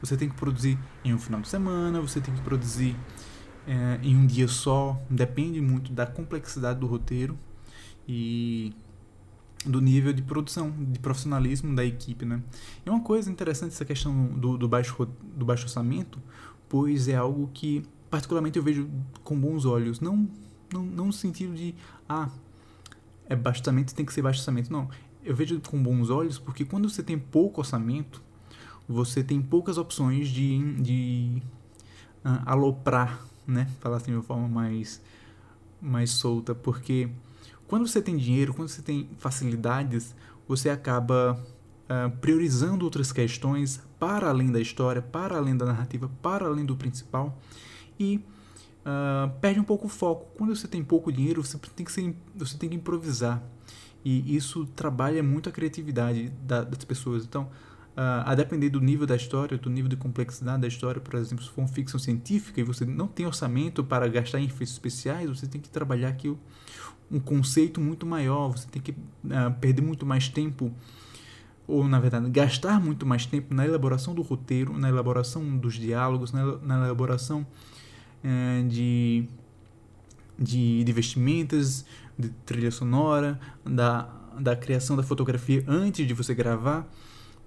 você 0.00 0.16
tem 0.16 0.28
que 0.28 0.34
produzir 0.34 0.78
em 1.04 1.14
um 1.14 1.18
final 1.18 1.40
de 1.40 1.48
semana, 1.48 2.00
você 2.00 2.20
tem 2.20 2.34
que 2.34 2.40
produzir 2.42 2.96
é, 3.66 3.98
em 4.02 4.16
um 4.16 4.26
dia 4.26 4.48
só, 4.48 5.00
depende 5.10 5.60
muito 5.60 5.92
da 5.92 6.06
complexidade 6.06 6.78
do 6.78 6.86
roteiro 6.86 7.38
e 8.06 8.72
do 9.64 9.80
nível 9.80 10.12
de 10.12 10.22
produção, 10.22 10.70
de 10.70 10.98
profissionalismo 10.98 11.74
da 11.74 11.84
equipe, 11.84 12.24
né? 12.24 12.40
É 12.84 12.90
uma 12.90 13.00
coisa 13.00 13.30
interessante 13.30 13.72
essa 13.72 13.84
questão 13.84 14.26
do, 14.28 14.56
do, 14.56 14.68
baixo, 14.68 15.08
do 15.34 15.44
baixo 15.44 15.64
orçamento, 15.64 16.20
pois 16.68 17.08
é 17.08 17.16
algo 17.16 17.50
que 17.52 17.84
particularmente 18.08 18.56
eu 18.58 18.62
vejo 18.62 18.88
com 19.24 19.38
bons 19.38 19.64
olhos, 19.64 19.98
não, 19.98 20.28
não, 20.72 20.82
não 20.82 21.06
no 21.06 21.12
sentido 21.12 21.54
de, 21.54 21.74
ah, 22.08 22.28
é 23.28 23.36
baixo 23.36 23.60
orçamento, 23.60 23.94
tem 23.94 24.06
que 24.06 24.12
ser 24.12 24.22
baixo 24.22 24.40
orçamento, 24.40 24.72
não. 24.72 24.88
Eu 25.22 25.34
vejo 25.34 25.60
com 25.60 25.82
bons 25.82 26.10
olhos 26.10 26.38
porque 26.38 26.64
quando 26.64 26.88
você 26.88 27.02
tem 27.02 27.18
pouco 27.18 27.60
orçamento, 27.60 28.22
você 28.88 29.22
tem 29.22 29.42
poucas 29.42 29.78
opções 29.78 30.28
de, 30.28 30.74
de 30.80 31.42
uh, 32.24 32.42
aloprar, 32.46 33.20
né? 33.46 33.68
Falar 33.80 33.96
assim 33.96 34.12
de 34.12 34.16
uma 34.16 34.22
forma 34.22 34.46
mais, 34.46 35.02
mais 35.80 36.10
solta, 36.10 36.54
porque 36.54 37.08
quando 37.66 37.86
você 37.86 38.00
tem 38.00 38.16
dinheiro, 38.16 38.54
quando 38.54 38.68
você 38.68 38.82
tem 38.82 39.08
facilidades, 39.18 40.14
você 40.46 40.70
acaba 40.70 41.32
uh, 41.90 42.16
priorizando 42.18 42.84
outras 42.84 43.10
questões 43.10 43.80
para 43.98 44.28
além 44.28 44.52
da 44.52 44.60
história, 44.60 45.02
para 45.02 45.36
além 45.36 45.56
da 45.56 45.66
narrativa, 45.66 46.08
para 46.22 46.46
além 46.46 46.64
do 46.64 46.76
principal 46.76 47.36
e 47.98 48.20
uh, 48.86 49.30
perde 49.40 49.58
um 49.58 49.64
pouco 49.64 49.86
o 49.86 49.88
foco. 49.88 50.26
Quando 50.36 50.54
você 50.54 50.68
tem 50.68 50.82
pouco 50.82 51.12
dinheiro, 51.12 51.44
você 51.44 51.58
tem 51.74 51.84
que, 51.84 51.92
ser, 51.92 52.14
você 52.34 52.56
tem 52.56 52.68
que 52.68 52.76
improvisar 52.76 53.42
e 54.04 54.36
isso 54.36 54.64
trabalha 54.66 55.20
muito 55.20 55.48
a 55.48 55.52
criatividade 55.52 56.28
da, 56.42 56.62
das 56.62 56.84
pessoas. 56.84 57.24
Então, 57.24 57.50
Uh, 57.96 58.20
a 58.26 58.34
depender 58.34 58.68
do 58.68 58.78
nível 58.78 59.06
da 59.06 59.16
história, 59.16 59.56
do 59.56 59.70
nível 59.70 59.88
de 59.88 59.96
complexidade 59.96 60.60
da 60.60 60.68
história, 60.68 61.00
por 61.00 61.14
exemplo, 61.14 61.42
se 61.42 61.48
for 61.48 61.62
uma 61.62 61.66
ficção 61.66 61.98
científica 61.98 62.60
e 62.60 62.62
você 62.62 62.84
não 62.84 63.08
tem 63.08 63.24
orçamento 63.24 63.82
para 63.82 64.06
gastar 64.06 64.38
em 64.38 64.44
efeitos 64.44 64.74
especiais, 64.74 65.30
você 65.30 65.46
tem 65.46 65.58
que 65.58 65.70
trabalhar 65.70 66.08
aqui 66.10 66.36
um 67.10 67.18
conceito 67.18 67.80
muito 67.80 68.04
maior, 68.04 68.50
você 68.50 68.68
tem 68.68 68.82
que 68.82 68.90
uh, 68.90 69.50
perder 69.62 69.80
muito 69.80 70.04
mais 70.04 70.28
tempo, 70.28 70.70
ou 71.66 71.88
na 71.88 71.98
verdade, 71.98 72.28
gastar 72.28 72.78
muito 72.78 73.06
mais 73.06 73.24
tempo 73.24 73.54
na 73.54 73.64
elaboração 73.64 74.14
do 74.14 74.20
roteiro, 74.20 74.76
na 74.76 74.90
elaboração 74.90 75.56
dos 75.56 75.72
diálogos, 75.72 76.32
na, 76.32 76.58
na 76.58 76.84
elaboração 76.84 77.46
de, 78.68 79.24
de, 80.38 80.84
de 80.84 80.92
vestimentas, 80.92 81.84
de 82.18 82.28
trilha 82.44 82.70
sonora, 82.70 83.38
da, 83.64 84.08
da 84.38 84.56
criação 84.56 84.96
da 84.96 85.02
fotografia 85.02 85.64
antes 85.66 86.06
de 86.06 86.14
você 86.14 86.34
gravar 86.34 86.88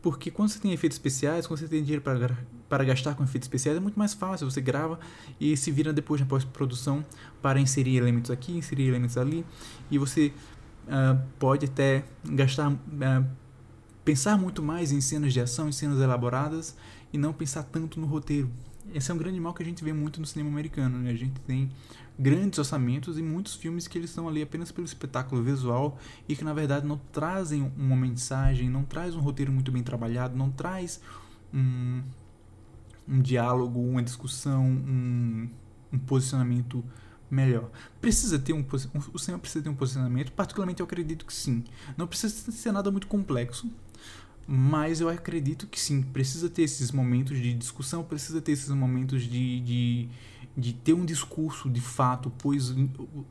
porque 0.01 0.31
quando 0.31 0.49
você 0.49 0.59
tem 0.59 0.71
efeitos 0.71 0.95
especiais, 0.95 1.45
quando 1.45 1.59
você 1.59 1.67
tem 1.67 1.81
dinheiro 1.81 2.01
para, 2.01 2.37
para 2.69 2.83
gastar 2.83 3.15
com 3.15 3.23
efeitos 3.23 3.47
especiais, 3.47 3.77
é 3.77 3.81
muito 3.81 3.99
mais 3.99 4.13
fácil. 4.13 4.49
Você 4.49 4.61
grava 4.61 4.99
e 5.39 5.55
se 5.57 5.71
vira 5.71 5.91
depois 5.91 6.21
na 6.21 6.27
pós-produção 6.27 7.05
para 7.41 7.59
inserir 7.59 7.97
elementos 7.97 8.31
aqui, 8.31 8.53
inserir 8.53 8.87
elementos 8.87 9.17
ali. 9.17 9.45
E 9.91 9.97
você 9.97 10.31
uh, 10.87 11.21
pode 11.37 11.65
até 11.65 12.05
gastar, 12.23 12.71
uh, 12.71 13.25
pensar 14.05 14.37
muito 14.37 14.63
mais 14.63 14.91
em 14.91 15.01
cenas 15.01 15.33
de 15.33 15.41
ação, 15.41 15.67
em 15.67 15.73
cenas 15.73 15.99
elaboradas 15.99 16.77
e 17.11 17.17
não 17.17 17.33
pensar 17.33 17.63
tanto 17.63 17.99
no 17.99 18.07
roteiro. 18.07 18.49
Esse 18.93 19.11
é 19.11 19.13
um 19.13 19.17
grande 19.17 19.39
mal 19.39 19.53
que 19.53 19.61
a 19.61 19.65
gente 19.65 19.83
vê 19.83 19.93
muito 19.93 20.19
no 20.19 20.25
cinema 20.25 20.49
americano. 20.49 20.97
Né? 20.99 21.11
A 21.11 21.15
gente 21.15 21.39
tem 21.41 21.71
grandes 22.17 22.59
orçamentos 22.59 23.17
e 23.17 23.21
muitos 23.21 23.55
filmes 23.55 23.87
que 23.87 23.97
eles 23.97 24.09
estão 24.09 24.27
ali 24.27 24.41
apenas 24.41 24.71
pelo 24.71 24.85
espetáculo 24.85 25.41
visual 25.41 25.97
e 26.27 26.35
que 26.35 26.43
na 26.43 26.53
verdade 26.53 26.85
não 26.85 26.99
trazem 27.11 27.71
uma 27.77 27.95
mensagem, 27.95 28.69
não 28.69 28.83
traz 28.83 29.15
um 29.15 29.19
roteiro 29.19 29.51
muito 29.51 29.71
bem 29.71 29.83
trabalhado, 29.83 30.35
não 30.35 30.51
traz 30.51 30.99
um, 31.53 32.01
um 33.07 33.21
diálogo, 33.21 33.79
uma 33.79 34.03
discussão, 34.03 34.65
um, 34.65 35.49
um 35.93 35.99
posicionamento 35.99 36.83
melhor. 37.31 37.69
Precisa 38.01 38.39
ter 38.39 38.53
um 38.53 38.65
o 39.13 39.19
cinema 39.19 39.39
precisa 39.39 39.63
ter 39.63 39.69
um 39.69 39.75
posicionamento, 39.75 40.31
particularmente 40.31 40.81
eu 40.81 40.85
acredito 40.85 41.25
que 41.25 41.33
sim. 41.33 41.63
Não 41.95 42.07
precisa 42.07 42.51
ser 42.51 42.71
nada 42.71 42.91
muito 42.91 43.07
complexo, 43.07 43.71
mas 44.51 44.99
eu 44.99 45.07
acredito 45.07 45.67
que 45.67 45.79
sim, 45.79 46.01
precisa 46.01 46.49
ter 46.49 46.63
esses 46.63 46.91
momentos 46.91 47.37
de 47.37 47.53
discussão, 47.53 48.03
precisa 48.03 48.41
ter 48.41 48.53
esses 48.53 48.69
momentos 48.69 49.21
de, 49.21 49.59
de 49.59 50.09
de 50.59 50.73
ter 50.73 50.93
um 50.93 51.05
discurso 51.05 51.69
de 51.69 51.79
fato, 51.79 52.31
pois 52.37 52.71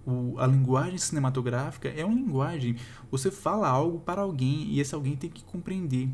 o, 0.06 0.38
a 0.38 0.46
linguagem 0.46 0.96
cinematográfica 0.96 1.88
é 1.88 2.04
uma 2.04 2.14
linguagem. 2.14 2.76
Você 3.10 3.30
fala 3.30 3.68
algo 3.68 4.00
para 4.00 4.22
alguém 4.22 4.64
e 4.68 4.80
esse 4.80 4.94
alguém 4.94 5.14
tem 5.14 5.28
que 5.28 5.44
compreender 5.44 6.08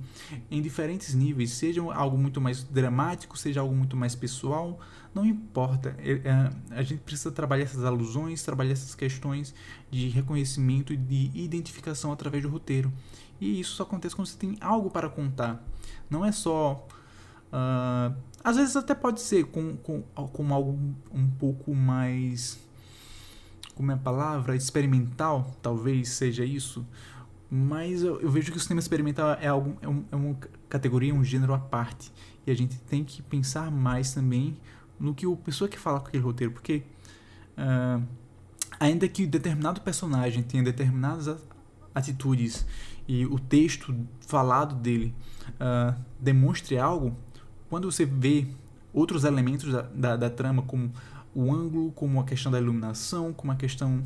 em 0.50 0.60
diferentes 0.60 1.14
níveis, 1.14 1.50
seja 1.52 1.82
algo 1.92 2.18
muito 2.18 2.40
mais 2.40 2.64
dramático, 2.64 3.38
seja 3.38 3.60
algo 3.60 3.74
muito 3.74 3.96
mais 3.96 4.14
pessoal, 4.14 4.80
não 5.14 5.24
importa. 5.24 5.96
É, 5.98 6.12
é, 6.24 6.50
a 6.70 6.82
gente 6.82 7.00
precisa 7.00 7.30
trabalhar 7.30 7.64
essas 7.64 7.84
alusões, 7.84 8.42
trabalhar 8.42 8.72
essas 8.72 8.94
questões 8.94 9.54
de 9.90 10.08
reconhecimento 10.08 10.92
e 10.92 10.96
de 10.96 11.30
identificação 11.34 12.12
através 12.12 12.42
do 12.42 12.48
roteiro. 12.48 12.92
E 13.40 13.60
isso 13.60 13.76
só 13.76 13.82
acontece 13.82 14.14
quando 14.14 14.28
você 14.28 14.38
tem 14.38 14.56
algo 14.60 14.90
para 14.90 15.08
contar. 15.08 15.62
Não 16.08 16.24
é 16.24 16.32
só. 16.32 16.86
Uh, 17.52 18.14
às 18.42 18.56
vezes 18.56 18.76
até 18.76 18.94
pode 18.94 19.20
ser 19.20 19.44
com, 19.44 19.76
com, 19.76 20.02
com 20.02 20.54
algo 20.54 20.78
um 21.12 21.30
pouco 21.30 21.74
mais. 21.74 22.58
Como 23.74 23.90
é 23.90 23.94
a 23.94 23.98
palavra? 23.98 24.54
Experimental, 24.54 25.56
talvez 25.60 26.10
seja 26.10 26.44
isso. 26.44 26.86
Mas 27.50 28.02
eu, 28.02 28.20
eu 28.20 28.30
vejo 28.30 28.50
que 28.50 28.58
o 28.58 28.60
cinema 28.60 28.80
experimental 28.80 29.30
é, 29.40 29.46
algo, 29.46 29.76
é, 29.80 29.88
um, 29.88 30.04
é 30.10 30.16
uma 30.16 30.36
categoria, 30.68 31.14
um 31.14 31.24
gênero 31.24 31.54
à 31.54 31.58
parte. 31.58 32.12
E 32.46 32.50
a 32.50 32.54
gente 32.54 32.76
tem 32.78 33.04
que 33.04 33.22
pensar 33.22 33.70
mais 33.70 34.12
também 34.12 34.56
no 34.98 35.14
que 35.14 35.26
o 35.26 35.36
pessoa 35.36 35.68
quer 35.68 35.78
falar 35.78 36.00
com 36.00 36.08
aquele 36.08 36.22
roteiro, 36.22 36.52
porque 36.52 36.82
uh, 37.58 38.02
ainda 38.78 39.08
que 39.08 39.26
determinado 39.26 39.80
personagem 39.80 40.42
tenha 40.42 40.62
determinadas 40.62 41.36
atitudes 41.94 42.66
e 43.06 43.26
o 43.26 43.38
texto 43.38 43.94
falado 44.26 44.74
dele 44.74 45.14
uh, 45.50 45.98
demonstre 46.18 46.78
algo, 46.78 47.16
quando 47.68 47.90
você 47.90 48.04
vê 48.04 48.46
outros 48.92 49.24
elementos 49.24 49.70
da, 49.72 49.82
da, 49.82 50.16
da, 50.16 50.30
trama, 50.30 50.62
como 50.62 50.92
o 51.34 51.52
ângulo, 51.52 51.92
como 51.92 52.20
a 52.20 52.24
questão 52.24 52.50
da 52.50 52.58
iluminação, 52.58 53.32
como 53.32 53.52
a 53.52 53.56
questão 53.56 54.04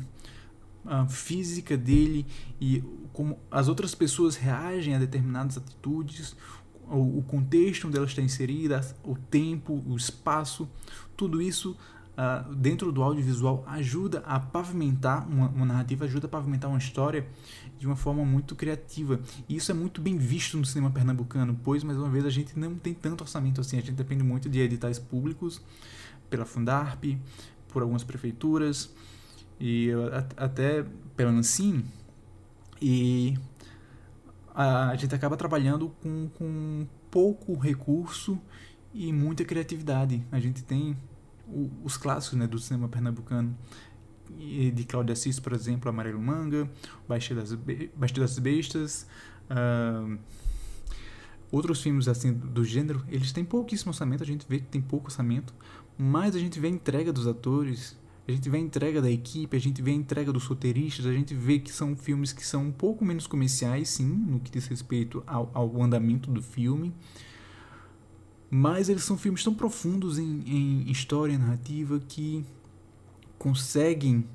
uh, 0.85 1.07
física 1.07 1.77
dele 1.77 2.25
e 2.59 2.83
como 3.13 3.37
as 3.51 3.67
outras 3.67 3.93
pessoas 3.93 4.35
reagem 4.35 4.95
a 4.95 4.99
determinadas 4.99 5.57
atitudes, 5.57 6.35
o, 6.89 7.19
o 7.19 7.23
contexto 7.23 7.87
onde 7.87 7.97
ela 7.97 8.05
está 8.05 8.21
inserida, 8.21 8.81
o 9.03 9.15
tempo, 9.15 9.83
o 9.87 9.95
espaço, 9.95 10.67
tudo 11.15 11.41
isso 11.41 11.77
uh, 12.19 12.53
dentro 12.53 12.91
do 12.91 13.01
audiovisual 13.01 13.63
ajuda 13.65 14.19
a 14.25 14.39
pavimentar 14.39 15.27
uma, 15.29 15.47
uma, 15.47 15.65
narrativa, 15.65 16.03
ajuda 16.03 16.27
a 16.27 16.29
pavimentar 16.29 16.69
uma 16.69 16.77
história 16.77 17.25
de 17.77 17.87
uma 17.87 17.95
forma 17.95 18.25
muito 18.25 18.55
criativa. 18.55 19.19
E 19.47 19.55
isso 19.55 19.71
é 19.71 19.73
muito 19.73 20.01
bem 20.01 20.17
visto 20.17 20.57
no 20.57 20.65
cinema 20.65 20.91
pernambucano, 20.91 21.57
pois, 21.63 21.83
mais 21.83 21.97
uma 21.97 22.09
vez, 22.09 22.25
a 22.25 22.29
gente 22.29 22.59
não 22.59 22.75
tem 22.75 22.93
tanto 22.93 23.21
orçamento 23.21 23.61
assim, 23.61 23.77
a 23.77 23.81
gente 23.81 23.93
depende 23.93 24.23
muito 24.23 24.49
de 24.49 24.59
editais 24.59 24.99
públicos, 24.99 25.61
pela 26.29 26.45
Fundarp, 26.45 27.03
por 27.69 27.81
algumas 27.81 28.03
prefeituras 28.03 28.93
e 29.59 29.89
até 30.35 30.85
pela 31.15 31.31
Ancine. 31.31 31.85
E 32.81 33.37
a 34.53 34.95
gente 34.95 35.15
acaba 35.15 35.35
trabalhando 35.35 35.89
com, 36.01 36.29
com 36.37 36.87
pouco 37.09 37.55
recurso 37.55 38.39
e 38.93 39.11
muita 39.11 39.43
criatividade. 39.43 40.23
A 40.31 40.39
gente 40.39 40.63
tem 40.63 40.95
os 41.83 41.97
clássicos 41.97 42.37
né, 42.37 42.47
do 42.47 42.59
cinema 42.59 42.87
pernambucano, 42.87 43.55
de 44.73 44.83
Cláudia 44.85 45.13
Assis, 45.13 45.39
por 45.39 45.53
exemplo, 45.53 45.89
Amarelo 45.89 46.21
Manga, 46.21 46.69
Baixo 47.07 47.33
das, 47.33 47.53
Be 47.53 47.89
das 47.95 48.39
Bestas, 48.39 49.07
uh, 49.49 50.17
outros 51.51 51.81
filmes 51.81 52.07
assim 52.07 52.31
do 52.31 52.63
gênero, 52.63 53.03
eles 53.09 53.31
têm 53.31 53.43
pouquíssimo 53.43 53.91
orçamento, 53.91 54.23
a 54.23 54.25
gente 54.25 54.45
vê 54.47 54.59
que 54.59 54.67
tem 54.67 54.81
pouco 54.81 55.07
orçamento, 55.07 55.53
mas 55.97 56.35
a 56.35 56.39
gente 56.39 56.59
vê 56.59 56.67
a 56.67 56.71
entrega 56.71 57.11
dos 57.11 57.27
atores, 57.27 57.97
a 58.27 58.31
gente 58.31 58.47
vê 58.49 58.57
a 58.57 58.61
entrega 58.61 59.01
da 59.01 59.09
equipe, 59.09 59.57
a 59.57 59.59
gente 59.59 59.81
vê 59.81 59.91
a 59.91 59.95
entrega 59.95 60.31
dos 60.31 60.45
roteiristas, 60.45 61.05
a 61.05 61.11
gente 61.11 61.33
vê 61.33 61.57
que 61.57 61.71
são 61.71 61.95
filmes 61.95 62.31
que 62.31 62.45
são 62.45 62.65
um 62.65 62.71
pouco 62.71 63.03
menos 63.03 63.25
comerciais, 63.25 63.89
sim, 63.89 64.07
no 64.07 64.39
que 64.39 64.51
diz 64.51 64.67
respeito 64.67 65.23
ao, 65.25 65.49
ao 65.53 65.81
andamento 65.81 66.29
do 66.29 66.41
filme, 66.41 66.93
mas 68.49 68.89
eles 68.89 69.03
são 69.03 69.17
filmes 69.17 69.43
tão 69.43 69.53
profundos 69.53 70.17
em, 70.17 70.43
em 70.45 70.91
história 70.91 71.37
narrativa 71.37 71.99
que 71.99 72.43
conseguem 73.37 74.25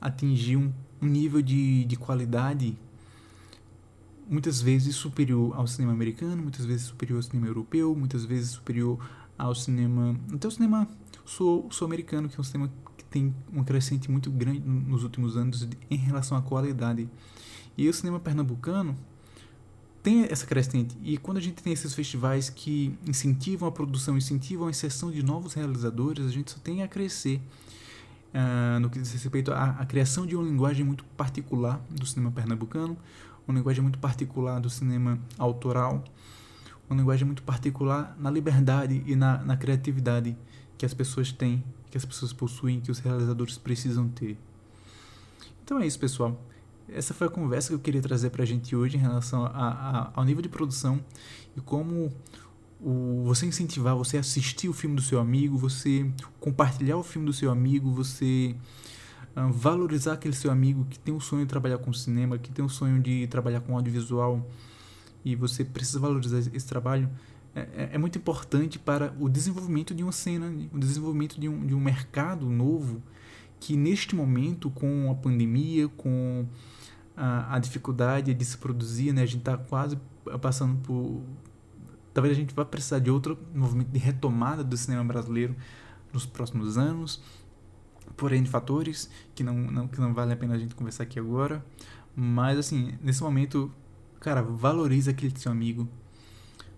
atingir 0.00 0.56
um, 0.56 0.72
um 1.00 1.06
nível 1.06 1.40
de, 1.40 1.84
de 1.84 1.96
qualidade 1.96 2.76
muitas 4.28 4.60
vezes 4.60 4.96
superior 4.96 5.54
ao 5.56 5.66
cinema 5.66 5.92
americano, 5.92 6.42
muitas 6.42 6.64
vezes 6.64 6.86
superior 6.86 7.16
ao 7.16 7.22
cinema 7.22 7.46
europeu, 7.46 7.94
muitas 7.94 8.24
vezes 8.24 8.50
superior 8.50 8.98
ao 9.36 9.54
cinema. 9.54 10.16
até 10.32 10.48
o 10.48 10.50
cinema 10.50 10.88
sul-americano, 11.24 12.28
que 12.28 12.36
é 12.36 12.40
um 12.40 12.44
cinema 12.44 12.72
que 12.96 13.04
tem 13.04 13.34
um 13.52 13.62
crescente 13.62 14.10
muito 14.10 14.30
grande 14.30 14.60
nos 14.60 15.02
últimos 15.04 15.36
anos 15.36 15.68
em 15.90 15.96
relação 15.96 16.36
à 16.36 16.42
qualidade. 16.42 17.08
E 17.76 17.88
o 17.88 17.94
cinema 17.94 18.20
pernambucano 18.20 18.96
tem 20.02 20.24
essa 20.24 20.44
crescente. 20.44 20.96
E 21.02 21.16
quando 21.16 21.36
a 21.36 21.40
gente 21.40 21.62
tem 21.62 21.72
esses 21.72 21.94
festivais 21.94 22.50
que 22.50 22.96
incentivam 23.06 23.68
a 23.68 23.72
produção, 23.72 24.16
incentivam 24.18 24.66
a 24.66 24.70
inserção 24.70 25.10
de 25.10 25.22
novos 25.22 25.54
realizadores, 25.54 26.26
a 26.26 26.30
gente 26.30 26.50
só 26.50 26.58
tem 26.58 26.82
a 26.82 26.88
crescer 26.88 27.40
uh, 28.34 28.80
no 28.80 28.90
que 28.90 28.98
diz 28.98 29.12
respeito 29.12 29.52
à, 29.52 29.70
à, 29.78 29.86
criação 29.86 30.26
de 30.26 30.34
uma 30.34 30.44
linguagem 30.44 30.84
muito 30.84 31.04
particular 31.16 31.80
do 31.88 32.04
cinema 32.04 32.32
pernambucano, 32.32 32.96
uma 33.46 33.56
linguagem 33.56 33.82
muito 33.82 33.98
particular 33.98 34.60
do 34.60 34.68
cinema 34.68 35.18
autoral, 35.38 36.02
uma 36.90 36.98
linguagem 36.98 37.24
muito 37.24 37.44
particular 37.44 38.16
na 38.18 38.30
liberdade 38.30 39.02
e 39.06 39.14
na, 39.14 39.38
na 39.38 39.56
criatividade 39.56 40.36
que 40.76 40.84
as 40.84 40.92
pessoas 40.92 41.30
têm, 41.30 41.62
que 41.90 41.96
as 41.96 42.04
pessoas 42.04 42.32
possuem, 42.32 42.80
que 42.80 42.90
os 42.90 42.98
realizadores 42.98 43.56
precisam 43.56 44.08
ter. 44.08 44.36
Então 45.62 45.80
é 45.80 45.86
isso, 45.86 45.98
pessoal 45.98 46.40
essa 46.94 47.14
foi 47.14 47.26
a 47.26 47.30
conversa 47.30 47.68
que 47.68 47.74
eu 47.74 47.78
queria 47.78 48.00
trazer 48.00 48.30
para 48.30 48.42
a 48.42 48.46
gente 48.46 48.74
hoje 48.74 48.96
em 48.96 49.00
relação 49.00 49.44
a, 49.44 49.50
a, 49.50 50.10
ao 50.14 50.24
nível 50.24 50.42
de 50.42 50.48
produção 50.48 51.00
e 51.56 51.60
como 51.60 52.12
o, 52.80 53.22
você 53.24 53.46
incentivar 53.46 53.94
você 53.94 54.18
assistir 54.18 54.68
o 54.68 54.72
filme 54.72 54.96
do 54.96 55.02
seu 55.02 55.20
amigo, 55.20 55.56
você 55.56 56.10
compartilhar 56.40 56.96
o 56.96 57.02
filme 57.02 57.26
do 57.26 57.32
seu 57.32 57.50
amigo, 57.50 57.90
você 57.90 58.54
uh, 59.36 59.52
valorizar 59.52 60.14
aquele 60.14 60.34
seu 60.34 60.50
amigo 60.50 60.86
que 60.90 60.98
tem 60.98 61.14
o 61.14 61.20
sonho 61.20 61.42
de 61.42 61.48
trabalhar 61.48 61.78
com 61.78 61.92
cinema, 61.92 62.38
que 62.38 62.50
tem 62.50 62.64
o 62.64 62.68
sonho 62.68 63.00
de 63.00 63.26
trabalhar 63.28 63.60
com 63.60 63.76
audiovisual 63.76 64.44
e 65.24 65.36
você 65.36 65.64
precisa 65.64 66.00
valorizar 66.00 66.38
esse 66.38 66.66
trabalho. 66.66 67.08
É, 67.54 67.60
é, 67.60 67.90
é 67.92 67.98
muito 67.98 68.18
importante 68.18 68.78
para 68.78 69.14
o 69.20 69.28
desenvolvimento 69.28 69.94
de 69.94 70.02
uma 70.02 70.12
cena, 70.12 70.52
o 70.72 70.78
desenvolvimento 70.78 71.38
de 71.38 71.48
um, 71.48 71.64
de 71.64 71.74
um 71.74 71.80
mercado 71.80 72.46
novo 72.46 73.02
que 73.62 73.76
neste 73.76 74.16
momento, 74.16 74.68
com 74.70 75.08
a 75.08 75.14
pandemia, 75.14 75.88
com 75.88 76.44
a, 77.16 77.54
a 77.54 77.58
dificuldade 77.60 78.34
de 78.34 78.44
se 78.44 78.58
produzir, 78.58 79.12
né? 79.12 79.22
A 79.22 79.26
gente 79.26 79.38
está 79.38 79.56
quase 79.56 79.96
passando 80.40 80.80
por 80.80 81.22
talvez 82.12 82.36
a 82.36 82.40
gente 82.40 82.52
vá 82.52 82.64
precisar 82.64 82.98
de 82.98 83.08
outro 83.08 83.38
movimento 83.54 83.88
de 83.88 84.00
retomada 84.00 84.64
do 84.64 84.76
cinema 84.76 85.04
brasileiro 85.04 85.54
nos 86.12 86.26
próximos 86.26 86.76
anos, 86.76 87.22
porém 88.16 88.42
de 88.42 88.50
fatores 88.50 89.08
que 89.32 89.44
não, 89.44 89.54
não, 89.54 89.86
que 89.86 90.00
não 90.00 90.12
vale 90.12 90.32
a 90.32 90.36
pena 90.36 90.54
a 90.54 90.58
gente 90.58 90.74
conversar 90.74 91.04
aqui 91.04 91.20
agora. 91.20 91.64
Mas 92.16 92.58
assim, 92.58 92.98
nesse 93.00 93.22
momento, 93.22 93.72
cara, 94.18 94.42
valoriza 94.42 95.12
aquele 95.12 95.32
seu 95.38 95.52
amigo. 95.52 95.88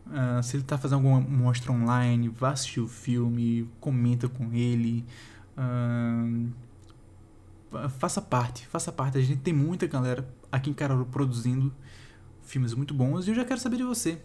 Uh, 0.07 0.43
se 0.43 0.57
ele 0.57 0.65
está 0.65 0.77
fazendo 0.77 0.99
alguma 0.99 1.19
mostra 1.19 1.73
online, 1.73 2.29
vá 2.29 2.51
assistir 2.51 2.81
o 2.81 2.87
filme, 2.87 3.67
comenta 3.81 4.29
com 4.29 4.53
ele. 4.53 5.03
Uh, 5.57 6.53
faça 7.99 8.21
parte, 8.21 8.67
faça 8.67 8.93
parte. 8.93 9.19
A 9.19 9.21
gente 9.21 9.41
tem 9.41 9.53
muita 9.53 9.87
galera 9.87 10.29
aqui 10.51 10.71
em 10.71 10.75
Caruaru 10.75 11.07
produzindo 11.07 11.73
filmes 12.43 12.75
muito 12.75 12.95
bons 12.95 13.27
e 13.27 13.31
eu 13.31 13.35
já 13.35 13.45
quero 13.45 13.61
saber 13.61 13.77
de 13.77 13.85
você. 13.85 14.21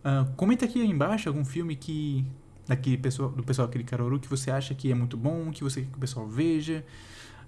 Uh, 0.00 0.30
comenta 0.36 0.64
aqui 0.64 0.80
embaixo 0.80 1.28
algum 1.28 1.44
filme 1.44 1.76
que 1.76 2.26
daqui 2.66 2.96
pessoal, 2.96 3.30
do 3.30 3.42
pessoal 3.42 3.68
aqui 3.68 3.78
de 3.78 3.84
Caruaru 3.84 4.18
que 4.18 4.28
você 4.28 4.50
acha 4.50 4.74
que 4.74 4.90
é 4.90 4.94
muito 4.94 5.16
bom, 5.16 5.50
que 5.50 5.62
você 5.62 5.82
quer 5.82 5.90
que 5.90 5.96
o 5.96 6.00
pessoal 6.00 6.26
veja. 6.26 6.84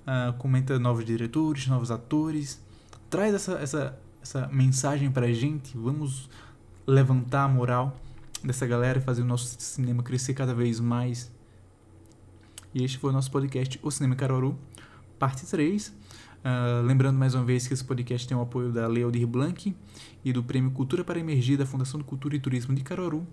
Uh, 0.03 0.33
comenta 0.35 0.79
novos 0.79 1.05
diretores, 1.05 1.67
novos 1.67 1.91
atores. 1.91 2.61
Traz 3.09 3.35
essa, 3.35 3.53
essa, 3.55 3.99
essa 4.23 4.49
mensagem 4.49 5.11
pra 5.11 5.33
gente. 5.33 5.77
Vamos 5.77 6.29
levantar 6.87 7.45
a 7.45 7.49
moral 7.49 7.97
dessa 8.43 8.67
galera 8.67 8.99
e 8.99 9.03
fazer 9.03 9.23
o 9.23 9.25
nosso 9.25 9.57
cinema 9.59 10.03
crescer 10.03 10.35
cada 10.35 10.55
vez 10.55 10.79
mais. 10.79 11.33
E 12.75 12.83
este 12.83 12.99
foi 12.99 13.11
o 13.11 13.13
nosso 13.13 13.31
podcast 13.31 13.79
O 13.83 13.91
Cinema 13.91 14.17
Caruaru 14.17 14.59
parte 15.19 15.47
3. 15.47 15.89
Uh, 15.89 15.93
ah, 16.45 16.83
lembrando 16.85 17.19
mais 17.19 17.35
uma 17.35 17.43
vez 17.43 17.67
que 17.67 17.73
esse 17.73 17.83
podcast 17.83 18.29
tem 18.29 18.37
o 18.37 18.41
apoio 18.43 18.71
da 18.71 18.87
Lei 18.87 19.05
Blanc 19.25 19.75
e 20.23 20.33
do 20.33 20.43
Prêmio 20.43 20.71
Cultura 20.71 21.03
para 21.03 21.19
Emergir 21.19 21.57
da 21.57 21.65
Fundação 21.65 21.99
de 21.99 22.05
Cultura 22.05 22.37
e 22.37 22.39
Turismo 22.39 22.75
de 22.75 22.83
Caruaru, 22.83 23.19
uh, 23.19 23.27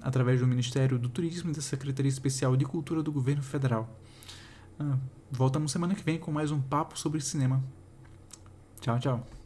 através 0.00 0.40
do 0.40 0.46
Ministério 0.46 0.98
do 0.98 1.08
Turismo 1.08 1.50
e 1.50 1.54
da 1.54 1.60
Secretaria 1.60 2.08
Especial 2.08 2.56
de 2.56 2.64
Cultura 2.64 3.02
do 3.02 3.12
Governo 3.12 3.42
Federal. 3.42 3.94
Uh, 4.80 4.98
voltamos 5.30 5.70
semana 5.70 5.94
que 5.94 6.02
vem 6.02 6.18
com 6.18 6.32
mais 6.32 6.50
um 6.50 6.60
papo 6.60 6.98
sobre 6.98 7.20
cinema. 7.20 7.62
Tchau, 8.80 8.98
tchau. 8.98 9.37